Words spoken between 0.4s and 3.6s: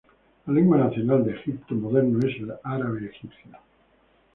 La lengua nacional del Egipto moderno es el árabe egipcio.